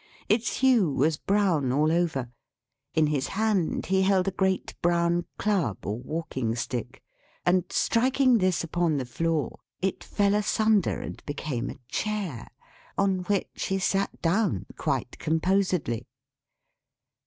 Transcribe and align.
Its 0.27 0.61
hue 0.61 0.91
was 0.91 1.17
brown, 1.17 1.71
all 1.71 1.91
over. 1.91 2.31
In 2.95 3.05
his 3.05 3.27
hand 3.27 3.85
he 3.85 4.01
held 4.01 4.27
a 4.27 4.31
great 4.31 4.73
brown 4.81 5.25
club 5.37 5.85
or 5.85 5.99
walking 5.99 6.55
stick; 6.55 7.03
and 7.45 7.65
striking 7.69 8.39
this 8.39 8.63
upon 8.63 8.97
the 8.97 9.05
floor, 9.05 9.59
it 9.79 10.03
fell 10.03 10.33
asunder, 10.33 10.99
and 10.99 11.23
became 11.27 11.69
a 11.69 11.77
chair. 11.87 12.47
On 12.97 13.19
which 13.25 13.65
he 13.67 13.77
sat 13.77 14.19
down, 14.23 14.65
quite 14.75 15.19
composedly. 15.19 16.07